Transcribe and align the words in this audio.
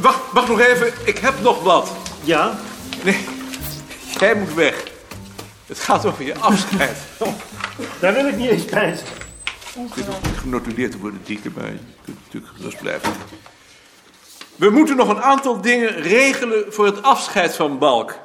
Wacht, 0.00 0.32
wacht 0.32 0.48
nog 0.48 0.60
even. 0.60 0.92
Ik 1.04 1.18
heb 1.18 1.34
nog 1.40 1.62
wat. 1.62 1.92
Ja? 2.24 2.58
Nee, 3.04 3.24
jij 4.18 4.34
moet 4.34 4.54
weg. 4.54 4.84
Het 5.66 5.78
gaat 5.78 6.06
over 6.06 6.24
je 6.24 6.38
afscheid. 6.38 6.96
Daar 8.00 8.14
wil 8.14 8.26
ik 8.26 8.36
niet 8.36 8.50
eens 8.50 8.64
bij 8.64 8.94
zijn. 8.94 9.88
Dit 9.94 10.06
hoeft 10.06 10.22
niet 10.22 10.38
genotuleerd 10.38 10.90
te 10.90 10.98
worden, 10.98 11.20
Dieke, 11.24 11.50
maar 11.54 11.64
je 11.64 11.78
kunt 12.04 12.18
natuurlijk 12.24 12.52
gerust 12.56 12.78
blijven. 12.78 13.12
We 14.56 14.70
moeten 14.70 14.96
nog 14.96 15.08
een 15.08 15.22
aantal 15.22 15.60
dingen 15.60 16.02
regelen 16.02 16.64
voor 16.68 16.86
het 16.86 17.02
afscheid 17.02 17.56
van 17.56 17.78
Balk. 17.78 18.18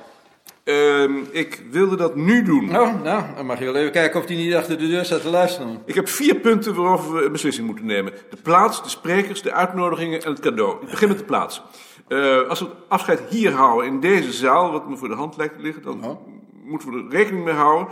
Ehm, 0.68 1.14
ik 1.32 1.64
wilde 1.72 1.96
dat 1.96 2.16
nu 2.16 2.44
doen. 2.44 2.78
Oh, 2.78 3.02
nou, 3.04 3.24
dan 3.36 3.46
mag 3.46 3.60
je 3.60 3.66
wel 3.66 3.76
even 3.76 3.92
kijken 3.92 4.20
of 4.20 4.26
die 4.26 4.38
niet 4.38 4.56
achter 4.56 4.78
de 4.78 4.88
deur 4.88 5.06
staat 5.06 5.22
te 5.22 5.30
luisteren. 5.30 5.82
Ik 5.86 5.96
heb 5.96 6.10
vier 6.10 6.36
punten 6.36 6.76
waarover 6.76 7.14
we 7.14 7.26
een 7.26 7.32
beslissing 7.32 7.68
moeten 7.68 7.86
nemen. 7.86 8.14
De 8.30 8.38
plaats, 8.44 8.84
de 8.84 8.90
sprekers, 8.90 9.42
de 9.42 9.54
uitnodigingen 9.54 10.24
en 10.24 10.30
het 10.30 10.40
cadeau. 10.40 10.82
Ik 10.82 10.90
begin 10.90 11.08
met 11.08 11.18
de 11.18 11.24
plaats. 11.24 11.62
Eh, 12.08 12.42
als 12.50 12.60
we 12.60 12.66
het 12.66 12.76
afscheid 12.88 13.22
hier 13.30 13.52
houden, 13.52 13.88
in 13.88 14.00
deze 14.00 14.32
zaal, 14.32 14.72
wat 14.72 14.90
me 14.90 14.98
voor 14.98 15.08
de 15.08 15.16
hand 15.16 15.38
lijkt 15.38 15.56
te 15.56 15.62
liggen, 15.62 15.84
dan 15.84 16.20
moeten 16.64 16.92
we 16.92 16.98
er 16.98 17.18
rekening 17.18 17.46
mee 17.46 17.54
houden 17.54 17.88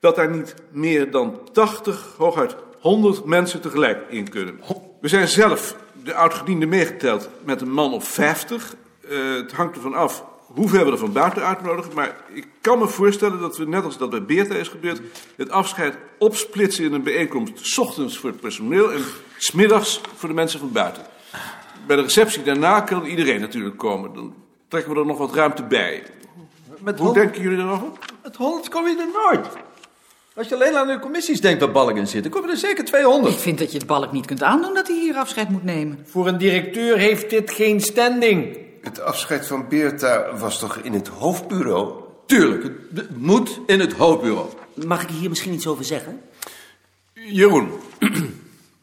dat 0.00 0.16
daar 0.16 0.30
niet 0.30 0.54
meer 0.70 1.10
dan 1.10 1.40
80, 1.52 2.14
hooguit 2.16 2.56
100 2.80 3.24
mensen 3.24 3.60
tegelijk 3.60 4.04
in 4.08 4.28
kunnen. 4.28 4.60
We 5.00 5.08
zijn 5.08 5.28
zelf, 5.28 5.76
de 6.04 6.14
oudgediende 6.14 6.66
meegeteld, 6.66 7.28
met 7.44 7.60
een 7.60 7.72
man 7.72 7.92
of 7.92 8.08
50. 8.08 8.74
Eh, 9.08 9.34
het 9.34 9.52
hangt 9.52 9.76
ervan 9.76 9.94
af 9.94 10.24
hoe 10.54 10.68
ver 10.68 10.84
we 10.84 10.90
er 10.90 10.98
van 10.98 11.12
buiten 11.12 11.42
uitnodigen. 11.42 11.94
Maar 11.94 12.16
ik 12.32 12.46
kan 12.60 12.78
me 12.78 12.88
voorstellen 12.88 13.40
dat 13.40 13.56
we, 13.56 13.66
net 13.66 13.84
als 13.84 13.98
dat 13.98 14.10
bij 14.10 14.24
Beerta 14.24 14.54
is 14.54 14.68
gebeurd, 14.68 15.00
het 15.36 15.50
afscheid 15.50 15.94
opsplitsen 16.18 16.84
in 16.84 16.92
een 16.92 17.02
bijeenkomst. 17.02 17.52
S 17.66 17.78
ochtends 17.78 18.18
voor 18.18 18.30
het 18.30 18.40
personeel 18.40 18.92
en 18.92 19.02
smiddags 19.36 20.00
voor 20.14 20.28
de 20.28 20.34
mensen 20.34 20.58
van 20.58 20.72
buiten. 20.72 21.02
Bij 21.86 21.96
de 21.96 22.02
receptie 22.02 22.42
daarna 22.42 22.80
kan 22.80 23.04
iedereen 23.04 23.40
natuurlijk 23.40 23.76
komen. 23.76 24.14
Dan 24.14 24.34
trekken 24.68 24.92
we 24.92 24.98
er 24.98 25.06
nog 25.06 25.18
wat 25.18 25.34
ruimte 25.34 25.62
bij. 25.62 26.02
Met 26.78 26.98
Hoe 26.98 27.14
denken 27.14 27.42
jullie 27.42 27.58
erover? 27.58 27.88
Met 28.22 28.36
100 28.36 28.68
kom 28.68 28.86
je 28.86 28.96
er 28.96 29.30
nooit. 29.30 29.48
Als 30.34 30.48
je 30.48 30.54
alleen 30.54 30.76
aan 30.76 30.86
de 30.86 30.98
commissies 30.98 31.40
denkt 31.40 31.60
waar 31.60 31.70
balk 31.70 31.96
in 31.96 32.06
zit, 32.06 32.22
dan 32.22 32.32
kom 32.32 32.44
je 32.44 32.50
er 32.50 32.56
zeker 32.56 32.84
200. 32.84 33.34
Ik 33.34 33.40
vind 33.40 33.58
dat 33.58 33.72
je 33.72 33.78
het 33.78 33.86
balk 33.86 34.12
niet 34.12 34.26
kunt 34.26 34.42
aandoen 34.42 34.74
dat 34.74 34.86
hij 34.86 34.96
hier 34.96 35.14
afscheid 35.14 35.48
moet 35.48 35.64
nemen. 35.64 36.04
Voor 36.04 36.26
een 36.26 36.38
directeur 36.38 36.98
heeft 36.98 37.30
dit 37.30 37.50
geen 37.50 37.80
standing. 37.80 38.63
Het 38.84 39.00
afscheid 39.00 39.46
van 39.46 39.68
Beerta 39.68 40.36
was 40.36 40.58
toch 40.58 40.76
in 40.76 40.92
het 40.92 41.08
hoofdbureau? 41.08 42.02
Tuurlijk, 42.26 42.62
het, 42.94 43.16
moet 43.16 43.60
in 43.66 43.80
het 43.80 43.92
hoofdbureau. 43.92 44.48
Mag 44.86 45.02
ik 45.02 45.08
hier 45.08 45.28
misschien 45.28 45.52
iets 45.52 45.66
over 45.66 45.84
zeggen? 45.84 46.20
Jeroen, 47.12 47.70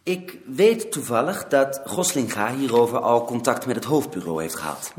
Ik 0.04 0.38
weet 0.46 0.92
toevallig 0.92 1.48
dat 1.48 1.82
Goslinga 1.86 2.56
hierover 2.56 3.00
al 3.00 3.26
contact 3.26 3.66
met 3.66 3.76
het 3.76 3.86
hoofdbureau 3.86 4.42
heeft 4.42 4.56
gehad. 4.56 4.94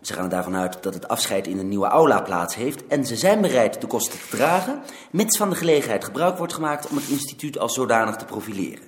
Ze 0.00 0.12
gaan 0.12 0.24
er 0.24 0.30
daarvan 0.30 0.56
uit 0.56 0.82
dat 0.82 0.94
het 0.94 1.08
afscheid 1.08 1.46
in 1.46 1.58
een 1.58 1.68
nieuwe 1.68 1.86
aula 1.86 2.20
plaats 2.20 2.54
heeft... 2.54 2.86
en 2.86 3.06
ze 3.06 3.16
zijn 3.16 3.40
bereid 3.40 3.80
de 3.80 3.86
kosten 3.86 4.18
te 4.18 4.36
dragen... 4.36 4.82
mits 5.10 5.36
van 5.36 5.50
de 5.50 5.56
gelegenheid 5.56 6.04
gebruik 6.04 6.38
wordt 6.38 6.52
gemaakt 6.52 6.88
om 6.88 6.96
het 6.96 7.08
instituut 7.08 7.58
als 7.58 7.74
zodanig 7.74 8.16
te 8.16 8.24
profileren. 8.24 8.84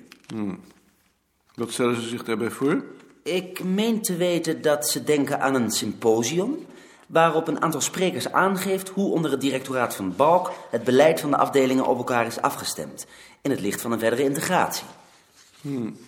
wat 1.53 1.71
stellen 1.71 1.95
ze 1.95 2.07
zich 2.07 2.23
daarbij 2.23 2.49
voor? 2.49 2.83
Ik 3.27 3.63
meen 3.63 4.01
te 4.01 4.15
weten 4.15 4.61
dat 4.61 4.89
ze 4.89 5.03
denken 5.03 5.41
aan 5.41 5.55
een 5.55 5.71
symposium... 5.71 6.65
waarop 7.07 7.47
een 7.47 7.61
aantal 7.61 7.81
sprekers 7.81 8.31
aangeeft 8.31 8.89
hoe 8.89 9.11
onder 9.11 9.31
het 9.31 9.41
directoraat 9.41 9.95
van 9.95 10.15
Balk... 10.15 10.51
het 10.71 10.83
beleid 10.83 11.19
van 11.19 11.29
de 11.29 11.37
afdelingen 11.37 11.85
op 11.85 11.97
elkaar 11.97 12.25
is 12.25 12.41
afgestemd... 12.41 13.05
in 13.41 13.51
het 13.51 13.59
licht 13.59 13.81
van 13.81 13.91
een 13.91 13.99
verdere 13.99 14.23
integratie. 14.23 14.85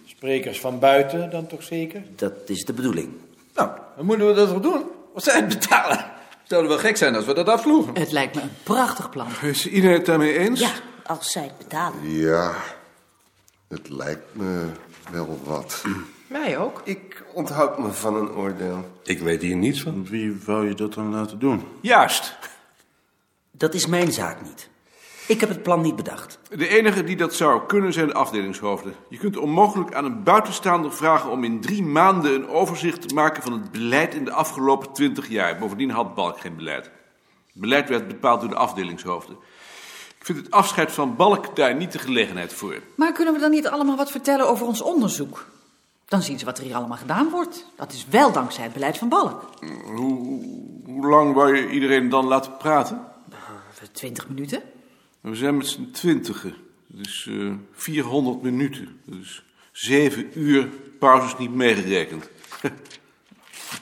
Sprekers 0.06 0.60
van 0.60 0.80
buiten 0.80 1.30
dan 1.30 1.48
toch 1.48 1.64
zeker? 1.64 2.04
Dat 2.16 2.34
is 2.46 2.66
de 2.66 2.74
bedoeling. 2.74 3.10
Nou, 3.54 3.70
dan 3.96 4.06
moeten 4.06 4.28
we 4.28 4.34
dat 4.34 4.50
toch 4.50 4.62
doen? 4.62 4.84
Wat 5.14 5.24
zij 5.24 5.36
het 5.36 5.48
betalen? 5.48 5.98
Het 5.98 6.58
zou 6.58 6.68
wel 6.68 6.78
gek 6.78 6.98
zijn 6.98 7.16
als 7.16 7.26
we 7.26 7.34
dat 7.34 7.50
afvloegen. 7.50 7.96
Het 7.96 8.12
lijkt 8.12 8.36
me 8.36 8.42
een 8.42 8.54
prachtig 8.64 9.10
plan. 9.10 9.28
Is 9.42 9.68
iedereen 9.68 9.98
het 9.98 10.06
daarmee 10.06 10.38
eens? 10.38 10.60
Ja, 10.60 10.72
als 11.06 11.32
zij 11.32 11.44
het 11.44 11.58
betalen. 11.58 12.10
Ja, 12.10 12.54
het 13.68 13.90
lijkt 13.90 14.36
me 14.36 14.66
wel 15.12 15.40
wat. 15.44 15.84
Mij 16.30 16.58
ook. 16.58 16.82
Ik 16.84 17.24
onthoud 17.34 17.80
me 17.80 17.92
van 17.92 18.16
een 18.16 18.32
oordeel. 18.32 18.86
Ik 19.04 19.20
weet 19.20 19.42
hier 19.42 19.56
niets 19.56 19.82
van. 19.82 20.06
Wie 20.06 20.40
wou 20.46 20.68
je 20.68 20.74
dat 20.74 20.94
dan 20.94 21.10
laten 21.10 21.40
doen? 21.40 21.64
Juist. 21.82 22.38
Dat 23.52 23.74
is 23.74 23.86
mijn 23.86 24.12
zaak 24.12 24.42
niet. 24.42 24.70
Ik 25.28 25.40
heb 25.40 25.50
het 25.50 25.64
plan 25.64 25.82
niet 25.82 25.96
bedacht. 25.96 26.40
De 26.50 26.68
enige 26.68 27.04
die 27.04 27.16
dat 27.16 27.34
zou 27.34 27.66
kunnen 27.66 27.94
zijn 27.94 28.08
de 28.08 28.14
afdelingshoofden. 28.14 28.94
Je 29.10 29.18
kunt 29.18 29.38
onmogelijk 29.38 29.94
aan 29.94 30.06
een 30.06 30.24
buitenstaander 30.24 30.94
vragen 30.94 31.30
om 31.30 31.44
in 31.44 31.62
drie 31.62 31.84
maanden 31.84 32.34
een 32.34 32.48
overzicht 32.48 33.08
te 33.08 33.14
maken 33.14 33.44
van 33.44 33.52
het 33.52 33.72
beleid 33.72 34.14
in 34.14 34.26
de 34.26 34.32
afgelopen 34.32 34.94
twintig 34.94 35.30
jaar. 35.30 35.58
Bovendien 35.58 35.92
had 35.92 36.16
Balk 36.16 36.40
geen 36.40 36.56
beleid. 36.56 36.86
Het 36.86 37.62
beleid 37.62 37.90
werd 37.90 38.08
bepaald 38.08 38.42
door 38.42 38.50
de 38.50 38.56
afdelingshoofden. 38.56 39.38
Ik 40.20 40.26
vind 40.26 40.38
het 40.38 40.52
afscheid 40.52 40.92
van 40.92 41.16
Balk 41.16 41.56
daar 41.56 41.76
niet 41.76 41.92
de 41.92 42.00
gelegenheid 42.00 42.54
voor. 42.54 42.82
Maar 42.96 43.12
kunnen 43.12 43.34
we 43.34 43.40
dan 43.40 43.52
niet 43.52 43.68
allemaal 43.68 43.98
wat 43.98 44.12
vertellen 44.12 44.48
over 44.48 44.66
ons 44.66 44.82
onderzoek? 44.82 45.46
Dan 46.10 46.22
zien 46.22 46.40
ze 46.40 46.46
wat 46.46 46.58
er 46.58 46.64
hier 46.64 46.76
allemaal 46.76 46.98
gedaan 46.98 47.30
wordt. 47.30 47.66
Dat 47.76 47.94
is 47.94 48.06
wel 48.10 48.32
dankzij 48.32 48.64
het 48.64 48.74
beleid 48.74 48.98
van 48.98 49.10
Balk. 49.10 49.50
Hoe, 49.86 50.44
hoe 50.86 51.08
lang 51.08 51.34
wou 51.34 51.56
je 51.56 51.70
iedereen 51.70 52.10
dan 52.10 52.26
laten 52.26 52.58
praten? 52.58 53.02
Twintig 53.92 54.28
minuten? 54.28 54.62
We 55.22 55.36
zijn 55.36 55.58
met 55.58 55.68
z'n 55.68 55.92
twintigen. 55.92 56.56
Dat 56.88 57.06
is 57.06 57.28
eh 57.30 57.54
400 57.72 58.42
minuten. 58.42 59.02
Dat 59.06 59.20
is 59.20 59.44
zeven 59.72 60.40
uur, 60.40 60.68
pauzes 61.00 61.38
niet 61.38 61.54
meegerekend. 61.54 62.30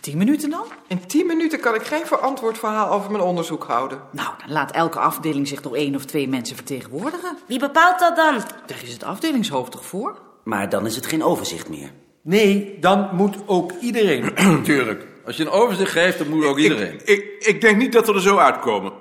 Tien 0.02 0.18
minuten 0.18 0.50
dan? 0.50 0.66
In 0.88 1.06
tien 1.06 1.26
minuten 1.26 1.60
kan 1.60 1.76
ik 1.76 1.84
geen 1.84 2.06
verantwoord 2.06 2.58
verhaal 2.58 2.92
over 2.92 3.12
mijn 3.12 3.24
onderzoek 3.24 3.64
houden. 3.64 4.02
Nou, 4.12 4.30
dan 4.38 4.52
laat 4.52 4.72
elke 4.72 5.00
afdeling 5.00 5.48
zich 5.48 5.62
door 5.62 5.76
één 5.76 5.96
of 5.96 6.06
twee 6.06 6.28
mensen 6.28 6.56
vertegenwoordigen. 6.56 7.38
Wie 7.48 7.60
bepaalt 7.60 8.00
dat 8.00 8.16
dan? 8.16 8.42
Daar 8.66 8.84
is 8.84 8.94
het 8.94 9.04
afdelingshoofd 9.04 9.72
toch 9.72 9.86
voor? 9.86 10.22
Maar 10.44 10.70
dan 10.70 10.86
is 10.86 10.96
het 10.96 11.06
geen 11.06 11.24
overzicht 11.24 11.70
meer. 11.70 11.92
Nee, 12.28 12.78
dan 12.80 13.10
moet 13.14 13.38
ook 13.46 13.72
iedereen. 13.82 14.34
Tuurlijk. 14.64 15.08
Als 15.26 15.38
je 15.38 15.44
een 15.44 15.50
overzicht 15.50 15.92
geeft, 15.92 16.18
dan 16.18 16.30
moet 16.30 16.46
ook 16.46 16.58
iedereen. 16.58 16.94
Ik, 16.94 17.08
ik, 17.08 17.46
ik 17.46 17.62
denk 17.62 17.78
niet 17.78 17.92
dat 17.92 18.08
we 18.08 18.14
er 18.14 18.22
zo 18.22 18.38
uitkomen. 18.38 18.94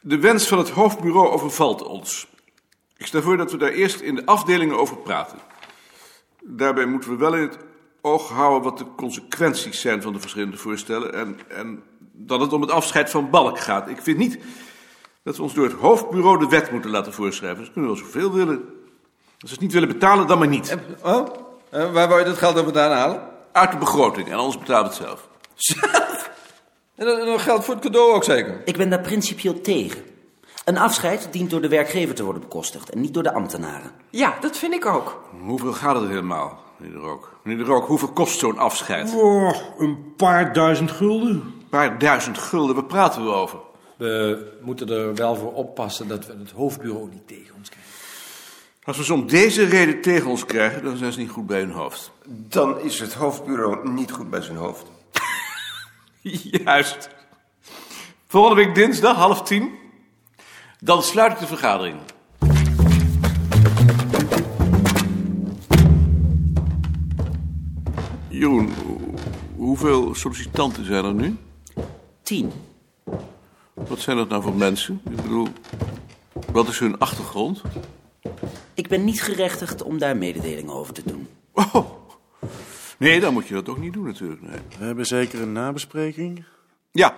De 0.00 0.18
wens 0.18 0.48
van 0.48 0.58
het 0.58 0.70
hoofdbureau 0.70 1.28
overvalt 1.28 1.82
ons. 1.82 2.26
Ik 2.96 3.06
stel 3.06 3.22
voor 3.22 3.36
dat 3.36 3.50
we 3.50 3.56
daar 3.56 3.70
eerst 3.70 4.00
in 4.00 4.14
de 4.14 4.26
afdelingen 4.26 4.78
over 4.78 4.96
praten. 4.96 5.38
Daarbij 6.42 6.86
moeten 6.86 7.10
we 7.10 7.16
wel 7.16 7.34
in 7.34 7.42
het 7.42 7.58
oog 8.00 8.28
houden 8.28 8.62
wat 8.62 8.78
de 8.78 8.86
consequenties 8.96 9.80
zijn 9.80 10.02
van 10.02 10.12
de 10.12 10.20
verschillende 10.20 10.56
voorstellen. 10.56 11.14
En, 11.14 11.38
en 11.48 11.82
dat 12.12 12.40
het 12.40 12.52
om 12.52 12.60
het 12.60 12.70
afscheid 12.70 13.10
van 13.10 13.30
Balk 13.30 13.58
gaat. 13.58 13.88
Ik 13.88 14.02
vind 14.02 14.18
niet 14.18 14.38
dat 15.22 15.36
we 15.36 15.42
ons 15.42 15.54
door 15.54 15.64
het 15.64 15.76
hoofdbureau 15.76 16.38
de 16.38 16.48
wet 16.48 16.70
moeten 16.70 16.90
laten 16.90 17.12
voorschrijven. 17.12 17.64
Ze 17.64 17.72
kunnen 17.72 17.90
wel 17.90 18.00
zoveel 18.00 18.32
willen. 18.32 18.62
Als 19.38 19.50
ze 19.50 19.52
het 19.52 19.60
niet 19.60 19.72
willen 19.72 19.88
betalen, 19.88 20.26
dan 20.26 20.38
maar 20.38 20.48
niet. 20.48 20.76
Oh, 21.02 21.50
eh, 21.72 21.92
waar 21.92 22.08
wou 22.08 22.20
je 22.20 22.26
dat 22.26 22.38
geld 22.38 22.54
dan 22.54 22.64
vandaan 22.64 22.90
halen? 22.90 23.22
Uit 23.52 23.70
de 23.70 23.76
begroting 23.76 24.28
en 24.28 24.36
anders 24.36 24.58
betalen 24.58 24.90
we 24.90 24.96
het 24.96 25.06
zelf. 25.06 25.28
En 26.94 27.08
dan, 27.08 27.18
en 27.18 27.26
dan 27.26 27.40
geldt 27.40 27.64
voor 27.64 27.74
het 27.74 27.82
cadeau 27.82 28.14
ook 28.14 28.24
zeker. 28.24 28.62
Ik 28.64 28.76
ben 28.76 28.90
daar 28.90 29.00
principieel 29.00 29.60
tegen. 29.60 30.02
Een 30.64 30.78
afscheid 30.78 31.28
dient 31.30 31.50
door 31.50 31.60
de 31.60 31.68
werkgever 31.68 32.14
te 32.14 32.24
worden 32.24 32.42
bekostigd 32.42 32.90
en 32.90 33.00
niet 33.00 33.14
door 33.14 33.22
de 33.22 33.32
ambtenaren. 33.32 33.90
Ja, 34.10 34.34
dat 34.40 34.56
vind 34.56 34.74
ik 34.74 34.86
ook. 34.86 35.24
Hoeveel 35.40 35.72
gaat 35.72 35.94
het 36.00 36.08
helemaal, 36.08 36.58
meneer 36.76 36.94
de 36.94 37.00
Rook? 37.02 37.38
Meneer 37.42 37.64
de 37.64 37.70
Rook, 37.70 37.86
hoeveel 37.86 38.12
kost 38.12 38.38
zo'n 38.38 38.58
afscheid? 38.58 39.14
Oh, 39.14 39.54
een 39.78 40.14
paar 40.16 40.52
duizend 40.52 40.90
gulden. 40.90 41.30
Een 41.30 41.66
paar 41.70 41.98
duizend 41.98 42.38
gulden, 42.38 42.74
waar 42.74 42.84
praten 42.84 43.24
we 43.24 43.30
over? 43.30 43.58
We 43.96 44.58
moeten 44.60 44.88
er 44.88 45.14
wel 45.14 45.36
voor 45.36 45.52
oppassen 45.52 46.08
dat 46.08 46.26
we 46.26 46.32
het 46.38 46.50
hoofdbureau 46.50 47.08
niet 47.10 47.26
tegen 47.26 47.54
ons 47.56 47.68
krijgen. 47.68 47.92
Als 48.84 48.96
we 48.96 49.04
ze 49.04 49.12
om 49.14 49.26
deze 49.26 49.64
reden 49.64 50.00
tegen 50.00 50.30
ons 50.30 50.44
krijgen, 50.44 50.84
dan 50.84 50.96
zijn 50.96 51.12
ze 51.12 51.18
niet 51.18 51.30
goed 51.30 51.46
bij 51.46 51.58
hun 51.60 51.70
hoofd. 51.70 52.12
Dan 52.26 52.80
is 52.80 52.98
het 52.98 53.14
hoofdbureau 53.14 53.88
niet 53.90 54.12
goed 54.12 54.30
bij 54.30 54.40
zijn 54.42 54.56
hoofd. 54.56 54.86
Juist. 56.64 57.08
Volgende 58.26 58.64
week 58.64 58.74
dinsdag, 58.74 59.16
half 59.16 59.42
tien. 59.42 59.70
Dan 60.80 61.02
sluit 61.02 61.32
ik 61.32 61.38
de 61.38 61.46
vergadering. 61.46 61.96
Jeroen, 68.28 68.70
hoe- 68.86 68.98
hoeveel 69.56 70.14
sollicitanten 70.14 70.84
zijn 70.84 71.04
er 71.04 71.14
nu? 71.14 71.36
Tien. 72.22 72.50
Wat 73.74 73.98
zijn 74.00 74.16
dat 74.16 74.28
nou 74.28 74.42
voor 74.42 74.54
mensen? 74.54 75.00
Ik 75.10 75.16
bedoel, 75.16 75.48
wat 76.52 76.68
is 76.68 76.78
hun 76.78 76.98
achtergrond? 76.98 77.62
Ik 78.74 78.88
ben 78.88 79.04
niet 79.04 79.22
gerechtigd 79.22 79.82
om 79.82 79.98
daar 79.98 80.16
mededelingen 80.16 80.74
over 80.74 80.94
te 80.94 81.02
doen. 81.04 81.28
Oh, 81.52 81.90
nee, 82.98 83.20
dan 83.20 83.32
moet 83.32 83.46
je 83.46 83.54
dat 83.54 83.68
ook 83.68 83.78
niet 83.78 83.92
doen 83.92 84.04
natuurlijk. 84.04 84.42
Nee. 84.42 84.58
We 84.78 84.84
hebben 84.84 85.06
zeker 85.06 85.40
een 85.40 85.52
nabespreking. 85.52 86.44
Ja, 86.90 87.16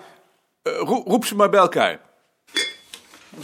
eh, 0.62 0.78
roep, 0.78 1.06
roep 1.06 1.24
ze 1.24 1.34
maar 1.34 1.50
bij 1.50 1.60
elkaar. 1.60 2.00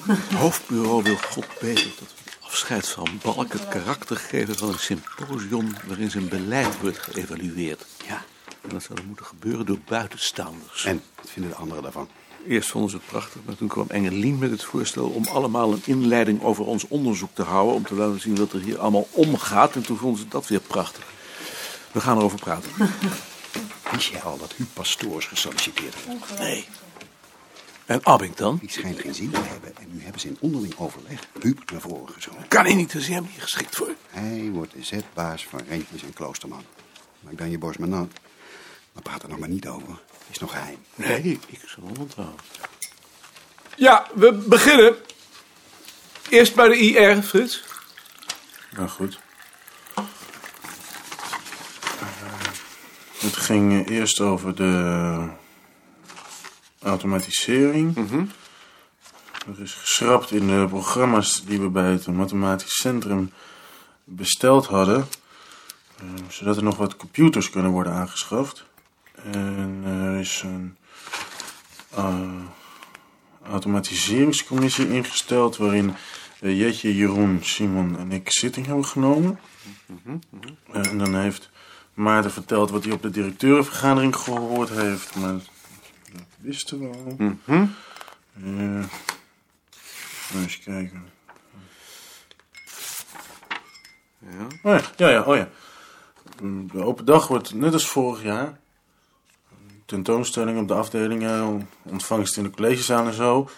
Het 0.03 0.33
hoofdbureau 0.33 1.03
wil 1.03 1.17
God 1.17 1.47
beter 1.61 1.93
dat 1.99 2.15
we 2.25 2.47
afscheid 2.47 2.89
van 2.89 3.09
Balk 3.23 3.53
het 3.53 3.69
karakter 3.69 4.17
geven 4.17 4.57
van 4.57 4.69
een 4.69 4.79
symposium 4.79 5.73
waarin 5.87 6.11
zijn 6.11 6.29
beleid 6.29 6.81
wordt 6.81 6.99
geëvalueerd. 6.99 7.87
Ja. 8.07 8.25
En 8.61 8.69
dat 8.69 8.83
zou 8.83 8.99
dan 8.99 9.07
moeten 9.07 9.27
gebeuren 9.27 9.67
door 9.67 9.79
buitenstaanders. 9.89 10.85
En, 10.85 11.03
wat 11.17 11.31
vinden 11.31 11.51
de 11.51 11.57
anderen 11.57 11.83
daarvan? 11.83 12.09
Eerst 12.49 12.71
vonden 12.71 12.91
ze 12.91 12.97
het 12.97 13.07
prachtig, 13.07 13.41
maar 13.45 13.57
toen 13.57 13.69
kwam 13.69 13.87
Engelien 13.89 14.39
met 14.39 14.51
het 14.51 14.65
voorstel 14.65 15.09
om 15.09 15.27
allemaal 15.27 15.73
een 15.73 15.83
inleiding 15.85 16.43
over 16.43 16.65
ons 16.65 16.89
onderzoek 16.89 17.31
te 17.35 17.43
houden. 17.43 17.75
Om 17.75 17.85
te 17.85 17.95
laten 17.95 18.21
zien 18.21 18.37
wat 18.37 18.53
er 18.53 18.61
hier 18.61 18.79
allemaal 18.79 19.09
omgaat. 19.11 19.75
En 19.75 19.83
toen 19.83 19.97
vonden 19.97 20.21
ze 20.21 20.29
dat 20.29 20.47
weer 20.47 20.61
prachtig. 20.61 21.05
We 21.93 22.01
gaan 22.01 22.17
erover 22.19 22.39
praten. 22.39 22.71
Wist 23.93 24.09
jij 24.09 24.23
al 24.23 24.39
dat 24.39 24.53
Huub 24.53 24.69
Pastoor 24.73 25.19
is 25.19 25.27
gesolliciteerd 25.27 25.95
heeft? 25.95 26.39
Nee. 26.39 26.67
En 27.87 28.07
Abing 28.07 28.35
dan? 28.35 28.57
Die 28.61 28.71
schijnt 28.71 29.01
geen 29.01 29.15
zin 29.15 29.31
te 29.31 29.41
hebben. 29.41 29.77
En 29.77 29.89
nu 29.93 30.03
hebben 30.03 30.21
ze 30.21 30.29
in 30.29 30.37
onderling 30.41 30.79
overleg 30.79 31.27
Huub 31.41 31.71
naar 31.71 31.81
voren. 31.81 32.15
Kan 32.49 32.65
hij 32.65 32.75
niet, 32.75 32.93
daar 32.93 33.01
is 33.01 33.07
hij 33.07 33.15
helemaal 33.15 33.35
niet 33.35 33.43
geschikt 33.43 33.77
voor. 33.77 33.95
Hij 34.11 34.51
wordt 34.53 34.73
de 34.73 34.85
zetbaas 34.85 35.47
van 35.47 35.61
Rentjes 35.69 36.03
en 36.03 36.13
Kloosterman. 36.13 36.63
Maak 37.21 37.39
dan 37.39 37.51
je 37.51 37.59
borst 37.59 37.79
maar 37.79 37.89
nat. 37.89 38.09
Maar 38.93 39.03
praat 39.03 39.23
er 39.23 39.29
nog 39.29 39.39
maar 39.39 39.49
niet 39.49 39.69
over. 39.69 40.01
Is 40.31 40.39
nog 40.39 40.51
geheim. 40.51 40.79
Nee, 40.95 41.39
ik 41.47 41.61
zal 41.67 41.83
hem 41.87 41.97
onthouden. 42.01 42.37
Ja, 43.77 44.07
we 44.15 44.33
beginnen. 44.33 44.97
Eerst 46.29 46.55
bij 46.55 46.69
de 46.69 46.77
IR, 46.79 47.23
Frits. 47.23 47.63
Nou 48.71 48.89
goed. 48.89 49.19
Het 53.19 53.37
ging 53.37 53.89
eerst 53.89 54.21
over 54.21 54.55
de 54.55 55.29
automatisering. 56.83 57.97
Er 59.47 59.63
is 59.63 59.73
geschrapt 59.73 60.31
in 60.31 60.47
de 60.47 60.67
programma's 60.69 61.45
die 61.45 61.61
we 61.61 61.69
bij 61.69 61.91
het 61.91 62.07
mathematisch 62.07 62.77
centrum 62.81 63.33
besteld 64.05 64.67
hadden. 64.67 65.09
eh, 65.99 66.07
zodat 66.29 66.57
er 66.57 66.63
nog 66.63 66.77
wat 66.77 66.97
computers 66.97 67.51
kunnen 67.51 67.71
worden 67.71 67.93
aangeschaft. 67.93 68.65
En 69.25 69.83
er 69.85 70.19
is 70.19 70.43
een 70.45 70.77
eh, 71.91 72.45
automatiseringscommissie 73.43 74.89
ingesteld 74.89 75.57
waarin 75.57 75.95
eh, 76.41 76.59
Jetje, 76.61 76.97
Jeroen, 76.97 77.39
Simon 77.43 77.99
en 77.99 78.13
ik 78.13 78.33
zitting 78.33 78.67
hebben 78.67 78.85
genomen. 78.85 79.39
Eh, 80.73 80.87
en 80.87 80.99
dan 80.99 81.15
heeft 81.15 81.51
Maarten 81.95 82.31
verteld 82.31 82.71
wat 82.71 82.85
hij 82.85 82.93
op 82.93 83.03
de 83.03 83.11
directeurenvergadering 83.11 84.17
gehoord 84.17 84.69
heeft, 84.71 85.17
maar 85.17 85.33
dat 85.33 85.49
wisten 86.39 86.79
we 86.79 86.87
al. 86.87 87.37
Eh, 88.45 88.85
eens 90.35 90.59
kijken. 90.59 91.05
Ja. 94.19 94.47
Oh 94.63 94.79
ja, 94.79 94.81
ja, 94.97 95.09
ja, 95.09 95.23
oh 95.23 95.37
ja. 95.37 95.49
Mm, 96.43 96.69
De 96.73 96.85
open 96.85 97.05
dag 97.05 97.29
wordt 97.29 97.55
net 97.55 97.73
als 97.73 97.87
vorig 97.87 98.23
jaar. 98.23 98.59
Tentoonstelling 99.91 100.59
op 100.59 100.69
de 100.69 100.75
afdelingen, 100.75 101.69
ontvangst 101.83 102.37
in 102.37 102.43
de 102.43 102.51
collegezaal 102.51 103.07
en 103.07 103.13
zo. 103.13 103.49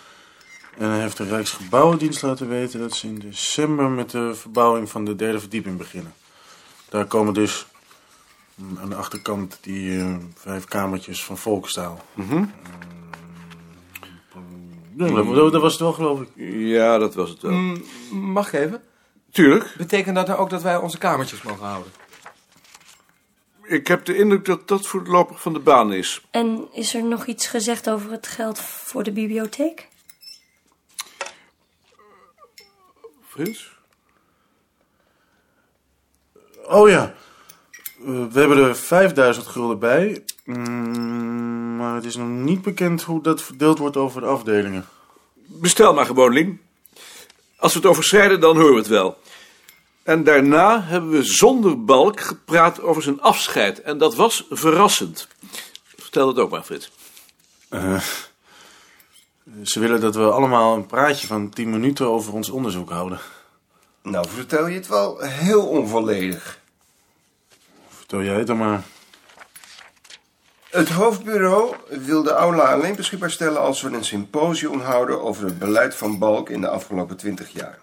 En 0.79 0.89
hij 0.89 1.01
heeft 1.01 1.17
de 1.17 1.25
Rijksgebouwendienst 1.25 2.23
laten 2.23 2.49
weten 2.49 2.81
dat 2.81 2.95
ze 2.95 3.07
in 3.07 3.19
december 3.19 3.91
met 3.91 4.11
de 4.11 4.35
verbouwing 4.35 4.91
van 4.91 5.05
de 5.05 5.17
derde 5.17 5.41
verdieping 5.41 5.79
beginnen. 5.79 6.13
Daar 6.89 7.05
komen 7.05 7.35
dus 7.35 7.67
mm, 8.55 8.79
aan 8.79 8.89
de 8.89 8.95
achterkant 8.95 9.59
die 9.61 10.01
eh, 10.01 10.15
vijf 10.35 10.65
kamertjes 10.65 11.25
van 11.25 11.39
Volkstaal. 11.39 12.05
Mhm. 12.15 12.45
Ja, 14.97 15.07
dat, 15.07 15.53
dat 15.53 15.63
was 15.63 15.73
het 15.73 15.81
wel, 15.81 15.93
geloof 15.93 16.21
ik. 16.21 16.29
Ja, 16.69 16.99
dat 16.99 17.15
was 17.15 17.31
het 17.31 17.43
wel. 17.43 17.53
Mm, 17.53 17.83
mag 18.11 18.47
ik 18.53 18.61
even? 18.61 18.83
Tuurlijk. 19.31 19.75
Betekent 19.77 20.15
dat 20.15 20.27
nou 20.27 20.39
ook 20.39 20.51
dat 20.51 20.63
wij 20.63 20.77
onze 20.77 20.99
kamertjes 20.99 21.43
mogen 21.43 21.67
houden? 21.67 21.93
Ik 23.63 23.87
heb 23.87 24.05
de 24.05 24.17
indruk 24.17 24.45
dat 24.45 24.69
dat 24.69 24.87
voorlopig 24.87 25.41
van 25.41 25.53
de 25.53 25.59
baan 25.59 25.93
is. 25.93 26.23
En 26.31 26.69
is 26.73 26.95
er 26.95 27.05
nog 27.05 27.27
iets 27.27 27.47
gezegd 27.47 27.91
over 27.91 28.11
het 28.11 28.27
geld 28.27 28.59
voor 28.61 29.03
de 29.03 29.13
bibliotheek? 29.13 29.89
Frits? 33.27 33.71
Oh 36.65 36.89
ja. 36.89 37.15
We 37.99 38.29
hebben 38.33 38.59
er 38.59 38.77
5000 38.77 39.47
gulden 39.47 39.79
bij. 39.79 40.25
Mm, 40.45 41.77
maar 41.77 41.95
het 41.95 42.05
is 42.05 42.17
nog 42.17 42.29
niet 42.29 42.63
bekend 42.63 43.03
hoe 43.03 43.23
dat 43.23 43.43
verdeeld 43.43 43.79
wordt 43.79 43.97
over 43.97 44.21
de 44.21 44.27
afdelingen. 44.27 44.87
Bestel 45.35 45.95
maar 45.95 46.07
gewoon, 46.07 46.33
Ling. 46.33 46.59
Als 47.57 47.73
we 47.73 47.79
het 47.79 47.89
overschrijden, 47.89 48.41
dan 48.41 48.57
horen 48.57 48.73
we 48.73 48.79
het 48.79 48.89
wel. 48.89 49.19
En 50.03 50.25
daarna 50.25 50.83
hebben 50.83 51.11
we 51.11 51.23
zonder 51.23 51.85
balk 51.85 52.21
gepraat 52.21 52.81
over 52.81 53.03
zijn 53.03 53.21
afscheid. 53.21 53.83
En 53.83 53.99
dat 53.99 54.15
was 54.15 54.47
verrassend. 54.51 55.29
Vertel 55.97 56.29
het 56.29 56.39
ook 56.39 56.51
maar, 56.51 56.63
Frits. 56.63 56.93
Eh, 57.69 58.01
ze 59.63 59.81
willen 59.81 60.01
dat 60.01 60.15
we 60.15 60.31
allemaal 60.31 60.75
een 60.77 60.87
praatje 60.87 61.27
van 61.27 61.51
10 61.51 61.71
minuten 61.71 62.07
over 62.07 62.33
ons 62.33 62.51
onderzoek 62.51 62.91
houden. 62.91 63.21
Nou, 64.03 64.29
vertel 64.29 64.67
je 64.67 64.75
het 64.75 64.87
wel 64.87 65.19
heel 65.21 65.67
onvolledig. 65.67 66.61
Vertel 67.89 68.23
jij 68.23 68.35
het 68.35 68.47
dan 68.47 68.57
maar. 68.57 68.83
Het 70.71 70.89
hoofdbureau 70.89 71.75
wil 71.89 72.23
de 72.23 72.31
aula 72.31 72.73
alleen 72.73 72.97
beschikbaar 72.97 73.31
stellen 73.31 73.61
als 73.61 73.83
we 73.83 73.91
een 73.91 74.05
symposium 74.05 74.81
houden 74.81 75.23
over 75.23 75.45
het 75.45 75.59
beleid 75.59 75.95
van 75.95 76.19
Balk 76.19 76.51
in 76.51 76.61
de 76.61 76.69
afgelopen 76.69 77.17
twintig 77.17 77.51
jaar. 77.53 77.79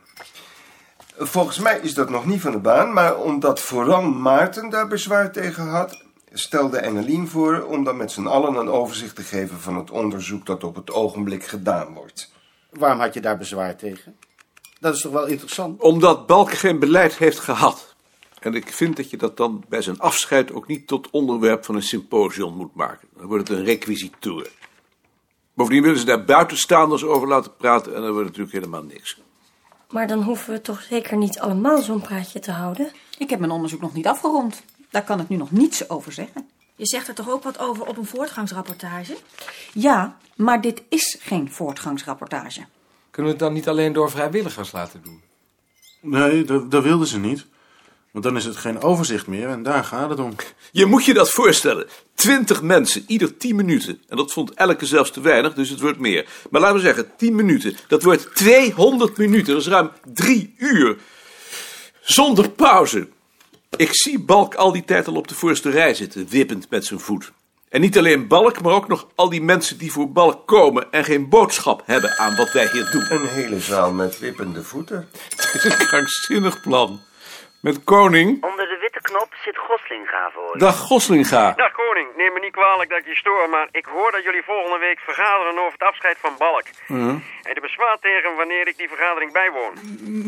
Volgens 1.21 1.59
mij 1.59 1.79
is 1.79 1.93
dat 1.93 2.09
nog 2.09 2.25
niet 2.25 2.41
van 2.41 2.51
de 2.51 2.59
baan, 2.59 2.93
maar 2.93 3.17
omdat 3.17 3.59
vooral 3.59 4.01
Maarten 4.01 4.69
daar 4.69 4.87
bezwaar 4.87 5.31
tegen 5.31 5.67
had, 5.67 6.03
stelde 6.33 6.77
Engelien 6.77 7.27
voor 7.27 7.61
om 7.61 7.83
dan 7.83 7.97
met 7.97 8.11
z'n 8.11 8.25
allen 8.25 8.55
een 8.55 8.69
overzicht 8.69 9.15
te 9.15 9.23
geven 9.23 9.59
van 9.59 9.75
het 9.75 9.91
onderzoek 9.91 10.45
dat 10.45 10.63
op 10.63 10.75
het 10.75 10.91
ogenblik 10.91 11.43
gedaan 11.43 11.93
wordt. 11.93 12.31
Waarom 12.69 12.99
had 12.99 13.13
je 13.13 13.21
daar 13.21 13.37
bezwaar 13.37 13.75
tegen? 13.75 14.15
Dat 14.79 14.95
is 14.95 15.01
toch 15.01 15.11
wel 15.11 15.25
interessant? 15.25 15.81
Omdat 15.81 16.27
Balk 16.27 16.51
geen 16.51 16.79
beleid 16.79 17.17
heeft 17.17 17.39
gehad. 17.39 17.95
En 18.39 18.53
ik 18.53 18.71
vind 18.73 18.95
dat 18.95 19.09
je 19.09 19.17
dat 19.17 19.37
dan 19.37 19.63
bij 19.69 19.81
zijn 19.81 19.99
afscheid 19.99 20.51
ook 20.51 20.67
niet 20.67 20.87
tot 20.87 21.09
onderwerp 21.09 21.65
van 21.65 21.75
een 21.75 21.81
symposium 21.81 22.53
moet 22.53 22.75
maken. 22.75 23.07
Dan 23.17 23.27
wordt 23.27 23.47
het 23.47 23.57
een 23.57 23.65
requisitour. 23.65 24.49
Bovendien 25.53 25.83
willen 25.83 25.99
ze 25.99 26.05
daar 26.05 26.25
buitenstaanders 26.25 27.03
over 27.03 27.27
laten 27.27 27.55
praten 27.55 27.95
en 27.95 28.01
dan 28.01 28.11
wordt 28.11 28.27
het 28.27 28.37
natuurlijk 28.37 28.65
helemaal 28.65 28.89
niks. 28.89 29.21
Maar 29.89 30.07
dan 30.07 30.23
hoeven 30.23 30.53
we 30.53 30.61
toch 30.61 30.81
zeker 30.81 31.17
niet 31.17 31.39
allemaal 31.39 31.81
zo'n 31.81 32.01
praatje 32.01 32.39
te 32.39 32.51
houden? 32.51 32.91
Ik 33.17 33.29
heb 33.29 33.39
mijn 33.39 33.51
onderzoek 33.51 33.81
nog 33.81 33.93
niet 33.93 34.07
afgerond. 34.07 34.63
Daar 34.89 35.03
kan 35.03 35.19
ik 35.19 35.29
nu 35.29 35.37
nog 35.37 35.51
niets 35.51 35.89
over 35.89 36.11
zeggen. 36.11 36.49
Je 36.75 36.87
zegt 36.87 37.07
er 37.07 37.13
toch 37.13 37.29
ook 37.29 37.43
wat 37.43 37.59
over 37.59 37.85
op 37.85 37.97
een 37.97 38.05
voortgangsrapportage? 38.05 39.17
Ja, 39.73 40.17
maar 40.35 40.61
dit 40.61 40.83
is 40.89 41.17
geen 41.19 41.51
voortgangsrapportage. 41.51 42.65
Kunnen 43.11 43.31
we 43.31 43.37
het 43.37 43.47
dan 43.47 43.53
niet 43.53 43.67
alleen 43.67 43.93
door 43.93 44.11
vrijwilligers 44.11 44.71
laten 44.71 45.01
doen? 45.03 45.21
Nee, 46.01 46.43
dat, 46.43 46.71
dat 46.71 46.83
wilden 46.83 47.07
ze 47.07 47.19
niet. 47.19 47.45
Want 48.19 48.31
dan 48.31 48.41
is 48.41 48.47
het 48.47 48.57
geen 48.57 48.81
overzicht 48.81 49.27
meer 49.27 49.47
en 49.47 49.63
daar 49.63 49.83
gaat 49.83 50.09
het 50.09 50.19
om. 50.19 50.35
Je 50.71 50.85
moet 50.85 51.05
je 51.05 51.13
dat 51.13 51.31
voorstellen. 51.31 51.87
Twintig 52.15 52.61
mensen, 52.61 53.03
ieder 53.07 53.37
tien 53.37 53.55
minuten. 53.55 54.01
En 54.07 54.17
dat 54.17 54.33
vond 54.33 54.53
elke 54.53 54.85
zelfs 54.85 55.11
te 55.11 55.21
weinig, 55.21 55.53
dus 55.53 55.69
het 55.69 55.79
wordt 55.79 55.99
meer. 55.99 56.27
Maar 56.49 56.61
laten 56.61 56.75
we 56.75 56.81
zeggen, 56.81 57.11
tien 57.17 57.35
minuten. 57.35 57.77
Dat 57.87 58.03
wordt 58.03 58.35
200 58.35 59.17
minuten, 59.17 59.53
dat 59.53 59.61
is 59.61 59.67
ruim 59.67 59.91
drie 60.13 60.53
uur. 60.57 60.97
Zonder 62.01 62.49
pauze. 62.49 63.07
Ik 63.75 63.95
zie 63.95 64.19
Balk 64.19 64.55
al 64.55 64.71
die 64.71 64.85
tijd 64.85 65.07
al 65.07 65.15
op 65.15 65.27
de 65.27 65.35
voorste 65.35 65.69
rij 65.69 65.93
zitten, 65.93 66.27
wippend 66.29 66.69
met 66.69 66.85
zijn 66.85 66.99
voet. 66.99 67.31
En 67.69 67.81
niet 67.81 67.97
alleen 67.97 68.27
Balk, 68.27 68.61
maar 68.61 68.73
ook 68.73 68.87
nog 68.87 69.07
al 69.15 69.29
die 69.29 69.41
mensen 69.41 69.77
die 69.77 69.91
voor 69.91 70.11
Balk 70.11 70.47
komen 70.47 70.91
en 70.91 71.03
geen 71.03 71.29
boodschap 71.29 71.81
hebben 71.85 72.17
aan 72.17 72.35
wat 72.35 72.51
wij 72.51 72.69
hier 72.71 72.89
doen. 72.91 73.05
Een 73.09 73.27
hele 73.27 73.59
zaal 73.59 73.91
met 73.91 74.19
wippende 74.19 74.63
voeten. 74.63 75.09
Het 75.35 75.53
is 75.53 75.63
een 75.79 75.87
krankzinnig 75.87 76.61
plan. 76.61 77.07
Met 77.67 77.83
koning. 77.83 78.27
Onder 78.49 78.65
de 78.73 78.77
witte 78.81 79.01
knop 79.01 79.29
zit 79.45 79.57
Goslinga 79.67 80.23
voor 80.33 80.49
je. 80.53 80.59
Dag 80.59 80.77
Goslinga. 80.77 81.53
Dag 81.63 81.71
koning, 81.71 82.07
neem 82.17 82.33
me 82.33 82.39
niet 82.39 82.51
kwalijk 82.59 82.89
dat 82.89 82.99
ik 82.99 83.05
je 83.07 83.15
stoor, 83.15 83.49
maar 83.49 83.67
ik 83.71 83.85
hoor 83.85 84.11
dat 84.11 84.23
jullie 84.23 84.43
volgende 84.51 84.77
week 84.87 84.99
vergaderen 84.99 85.57
over 85.63 85.71
het 85.79 85.83
afscheid 85.91 86.17
van 86.25 86.33
Balk. 86.37 86.65
Hm. 86.85 87.09
En 87.49 87.53
de 87.57 87.61
bezwaar 87.67 87.97
tegen 88.01 88.35
wanneer 88.35 88.67
ik 88.67 88.77
die 88.77 88.87
vergadering 88.93 89.31
bijwoon. 89.41 89.73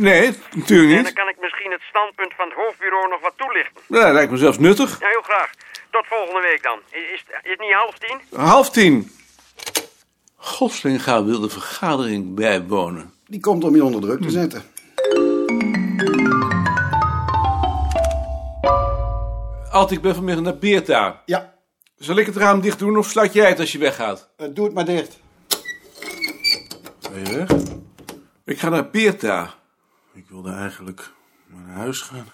Nee, 0.07 0.25
natuurlijk 0.61 0.89
En 0.91 0.95
niet. 0.95 1.03
dan 1.09 1.19
kan 1.21 1.29
ik 1.33 1.39
misschien 1.45 1.71
het 1.71 1.81
standpunt 1.93 2.33
van 2.39 2.45
het 2.50 2.57
hoofdbureau 2.61 3.07
nog 3.09 3.21
wat 3.21 3.33
toelichten. 3.38 3.81
Ja, 3.88 4.03
dat 4.07 4.13
lijkt 4.17 4.31
me 4.31 4.38
zelfs 4.38 4.59
nuttig. 4.67 4.89
Ja, 5.00 5.07
heel 5.15 5.27
graag. 5.31 5.50
Tot 5.95 6.05
volgende 6.07 6.41
week 6.50 6.61
dan. 6.63 6.79
Is, 6.89 7.03
is, 7.15 7.23
is 7.47 7.51
het 7.55 7.59
niet 7.59 7.73
half 7.73 7.95
tien? 8.03 8.17
Half 8.51 8.69
tien. 8.69 8.95
Goslinga 10.38 11.23
wil 11.23 11.39
de 11.39 11.50
vergadering 11.50 12.35
bijwonen. 12.35 13.13
Die 13.27 13.39
komt 13.39 13.63
om 13.63 13.75
je 13.75 13.83
onder 13.83 14.01
druk 14.01 14.21
te 14.21 14.29
zetten. 14.29 14.63
Alt, 19.72 19.92
ik 19.92 20.01
ben 20.01 20.16
vanmiddag 20.16 20.44
naar 20.44 20.58
Beerta. 20.58 21.22
Ja. 21.25 21.60
Zal 21.96 22.18
ik 22.18 22.25
het 22.25 22.36
raam 22.36 22.62
dicht 22.62 22.80
doen 22.80 22.98
of 22.98 23.10
sluit 23.10 23.34
jij 23.34 23.50
het 23.50 23.60
als 23.60 23.72
je 23.72 23.78
weggaat? 23.78 24.30
Eh, 24.38 24.48
doe 24.54 24.66
het 24.66 24.74
maar 24.74 24.86
dicht. 24.86 25.20
Ben 27.12 27.25
je 27.25 27.36
weg? 27.36 27.50
Ik 28.44 28.60
ga 28.60 28.70
naar 28.70 28.90
Beerta. 28.90 29.54
Ik 30.13 30.28
wilde 30.30 30.51
eigenlijk 30.51 31.13
naar 31.46 31.75
huis 31.75 32.01
gaan. 32.01 32.28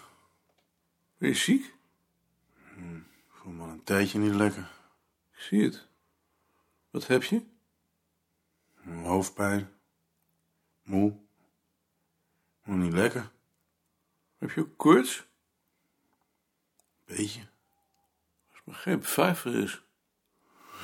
Ben 1.17 1.29
je 1.29 1.35
ziek? 1.35 1.73
Hm, 2.75 2.95
ik 2.95 3.31
voel 3.31 3.53
me 3.53 3.63
al 3.63 3.69
een 3.69 3.83
tijdje 3.83 4.19
niet 4.19 4.35
lekker. 4.35 4.69
Ik 5.33 5.39
zie 5.41 5.63
het. 5.63 5.87
Wat 6.89 7.07
heb 7.07 7.23
je? 7.23 7.41
Hoofdpijn. 9.03 9.69
Moe. 10.83 11.13
Nog 12.63 12.77
niet 12.77 12.93
lekker. 12.93 13.31
Heb 14.37 14.51
je 14.51 14.61
ook 14.61 14.77
koorts? 14.77 15.26
Beetje. 17.07 17.41
Als 18.51 18.61
maar 18.63 18.75
geen 18.75 18.99
pfeiffer 18.99 19.55
is. 19.55 19.81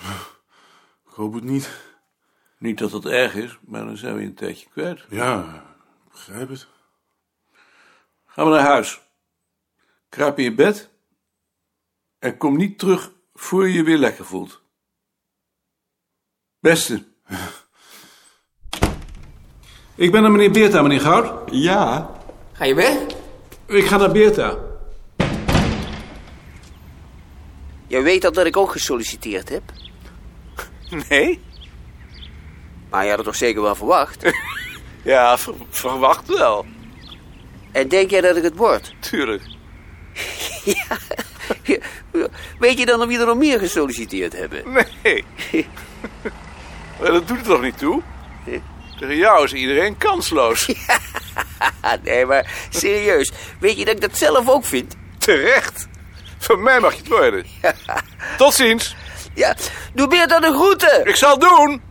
Ik 1.07 1.13
hoop 1.19 1.33
het 1.33 1.43
niet. 1.43 1.81
Niet 2.57 2.77
dat 2.77 2.91
dat 2.91 3.05
erg 3.05 3.35
is, 3.35 3.57
maar 3.61 3.85
dan 3.85 3.97
zijn 3.97 4.15
we 4.15 4.21
je 4.21 4.27
een 4.27 4.33
tijdje 4.33 4.69
kwijt. 4.69 5.05
Ja, 5.09 5.55
ik 6.05 6.11
begrijp 6.11 6.49
het. 6.49 6.67
Gaan 8.25 8.45
we 8.45 8.51
naar 8.51 8.65
huis. 8.65 9.01
Kruip 10.09 10.37
in 10.37 10.43
je 10.43 10.53
bed. 10.53 10.89
En 12.19 12.37
kom 12.37 12.57
niet 12.57 12.79
terug 12.79 13.11
voor 13.33 13.67
je 13.67 13.73
je 13.73 13.83
weer 13.83 13.97
lekker 13.97 14.25
voelt. 14.25 14.61
Beste. 16.59 17.05
Ik 19.95 20.11
ben 20.11 20.21
naar 20.21 20.31
meneer 20.31 20.51
Beerta, 20.51 20.81
meneer 20.81 21.01
Goud. 21.01 21.51
Ja. 21.51 22.11
Ga 22.53 22.65
je 22.65 22.75
weg? 22.75 22.97
Ik 23.65 23.85
ga 23.85 23.97
naar 23.97 24.11
Beerta. 24.11 24.72
Jij 27.93 28.03
weet 28.03 28.25
al 28.25 28.31
dat 28.31 28.45
ik 28.45 28.57
ook 28.57 28.71
gesolliciteerd 28.71 29.49
heb? 29.49 29.63
Nee? 31.09 31.41
Maar 32.89 33.03
je 33.03 33.07
had 33.09 33.17
het 33.17 33.27
toch 33.27 33.35
zeker 33.35 33.61
wel 33.61 33.75
verwacht? 33.75 34.23
Ja, 35.03 35.37
ver- 35.37 35.53
verwacht 35.69 36.27
wel. 36.27 36.65
En 37.71 37.87
denk 37.87 38.09
jij 38.09 38.21
dat 38.21 38.35
ik 38.35 38.43
het 38.43 38.55
word? 38.55 38.93
Tuurlijk. 38.99 39.41
ja. 40.63 40.97
Weet 42.59 42.77
je 42.77 42.85
dan 42.85 43.01
of 43.01 43.07
wie 43.07 43.19
er 43.19 43.25
nog 43.25 43.37
meer 43.37 43.59
gesolliciteerd 43.59 44.33
hebben? 44.33 44.63
Nee. 45.03 45.25
Dat 46.99 47.27
doet 47.27 47.37
er 47.37 47.43
toch 47.43 47.61
niet 47.61 47.77
toe? 47.77 48.01
Tegen 48.99 49.15
jou 49.17 49.43
is 49.43 49.53
iedereen 49.53 49.97
kansloos. 49.97 50.73
nee, 52.03 52.25
maar 52.25 52.67
serieus. 52.69 53.31
Weet 53.59 53.77
je 53.77 53.85
dat 53.85 53.95
ik 53.95 54.01
dat 54.01 54.17
zelf 54.17 54.49
ook 54.49 54.65
vind? 54.65 54.95
Terecht. 55.17 55.87
Van 56.43 56.63
mij 56.63 56.79
mag 56.79 56.93
je 56.93 56.97
het 56.97 57.07
worden. 57.07 57.45
Tot 58.37 58.53
ziens. 58.53 58.95
Ja, 59.33 59.55
doe 59.93 60.07
meer 60.07 60.27
dan 60.27 60.41
de 60.41 60.53
groeten. 60.53 61.05
Ik 61.05 61.15
zal 61.15 61.39
doen. 61.39 61.81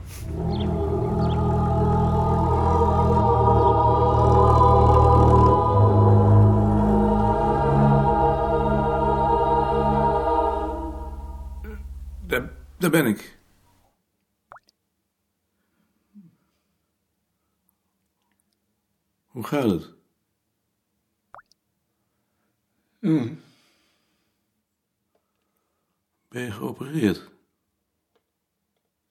Daar, 12.27 12.51
daar 12.79 12.91
ben 12.91 13.07
ik. 13.07 13.39
Hoe 19.27 19.45
gaat 19.45 19.71
het? 19.71 19.91
Hm. 23.01 23.29
Ben 26.33 26.43
je 26.43 26.51
geopereerd? 26.51 27.31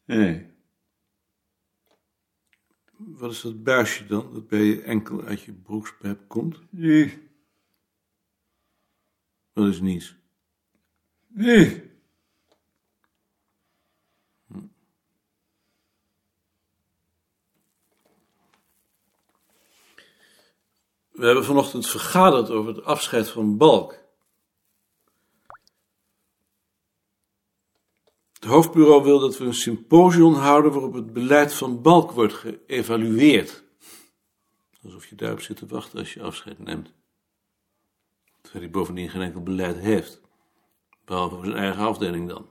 Nee. 0.06 0.50
Wat 2.98 3.32
is 3.32 3.42
dat 3.42 3.64
buisje 3.64 4.06
dan, 4.06 4.34
dat 4.34 4.48
bij 4.48 4.60
je 4.60 4.82
enkel 4.82 5.24
uit 5.24 5.42
je 5.42 5.54
broekspijp 5.54 6.28
komt? 6.28 6.60
Nee. 6.70 7.30
Dat 9.54 9.68
is 9.68 9.80
niets. 9.80 10.16
Nee. 11.28 11.90
We 21.12 21.26
hebben 21.26 21.46
vanochtend 21.46 21.88
vergaderd 21.88 22.50
over 22.50 22.76
het 22.76 22.84
afscheid 22.84 23.30
van 23.30 23.58
Balk. 23.58 24.01
Het 28.42 28.50
hoofdbureau 28.50 29.04
wil 29.04 29.20
dat 29.20 29.38
we 29.38 29.46
een 29.46 29.54
symposium 29.54 30.34
houden 30.34 30.72
waarop 30.72 30.94
het 30.94 31.14
beleid 31.14 31.54
van 31.54 31.82
Balk 31.82 32.12
wordt 32.12 32.34
geëvalueerd. 32.34 33.64
Alsof 34.84 35.06
je 35.06 35.16
daarop 35.16 35.42
zit 35.42 35.58
te 35.58 35.66
wachten 35.66 36.00
als 36.00 36.14
je 36.14 36.22
afscheid 36.22 36.60
neemt. 36.60 36.94
Terwijl 38.42 38.64
hij 38.64 38.74
bovendien 38.74 39.10
geen 39.10 39.22
enkel 39.22 39.44
beleid 39.44 39.78
heeft. 39.78 40.22
Behalve 41.06 41.36
voor 41.36 41.46
zijn 41.46 41.58
eigen 41.58 41.84
afdeling 41.84 42.30
dan. 42.30 42.50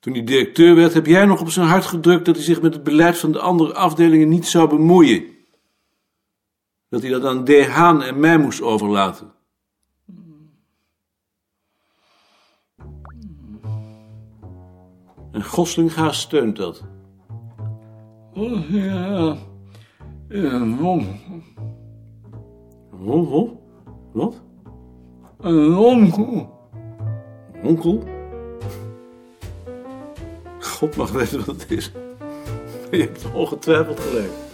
Toen 0.00 0.12
hij 0.12 0.24
directeur 0.24 0.74
werd, 0.74 0.94
heb 0.94 1.06
jij 1.06 1.24
nog 1.24 1.40
op 1.40 1.50
zijn 1.50 1.68
hart 1.68 1.86
gedrukt 1.86 2.24
dat 2.24 2.36
hij 2.36 2.44
zich 2.44 2.62
met 2.62 2.74
het 2.74 2.82
beleid 2.82 3.18
van 3.18 3.32
de 3.32 3.40
andere 3.40 3.74
afdelingen 3.74 4.28
niet 4.28 4.46
zou 4.46 4.68
bemoeien. 4.68 5.24
Dat 6.88 7.02
hij 7.02 7.10
dat 7.10 7.24
aan 7.24 7.44
D. 7.44 7.66
Haan 7.66 8.02
en 8.02 8.20
mij 8.20 8.38
moest 8.38 8.60
overlaten. 8.60 9.31
En 15.32 15.44
Goslinga 15.44 16.12
steunt 16.12 16.56
dat. 16.56 16.82
Oh, 18.34 18.70
ja. 18.70 19.36
Een. 20.28 20.78
Hon, 20.78 21.06
hon? 23.24 23.58
Wat? 24.12 24.42
Een 25.40 25.76
onkel. 25.76 26.60
Onkel? 27.62 28.02
God 30.60 30.96
mag 30.96 31.10
weten 31.10 31.38
wat 31.38 31.60
het 31.60 31.70
is. 31.70 31.92
Je 32.90 32.98
hebt 32.98 33.32
ongetwijfeld 33.34 34.00
gelijk. 34.00 34.51